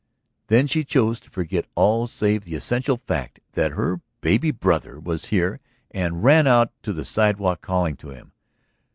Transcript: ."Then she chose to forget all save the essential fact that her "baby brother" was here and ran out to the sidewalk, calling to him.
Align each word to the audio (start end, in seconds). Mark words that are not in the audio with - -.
."Then 0.47 0.65
she 0.65 0.83
chose 0.83 1.19
to 1.19 1.29
forget 1.29 1.67
all 1.75 2.07
save 2.07 2.43
the 2.43 2.55
essential 2.55 2.97
fact 2.97 3.39
that 3.51 3.73
her 3.73 4.01
"baby 4.19 4.49
brother" 4.49 4.99
was 4.99 5.25
here 5.25 5.59
and 5.91 6.23
ran 6.23 6.47
out 6.47 6.73
to 6.81 6.91
the 6.91 7.05
sidewalk, 7.05 7.61
calling 7.61 7.95
to 7.97 8.09
him. 8.09 8.31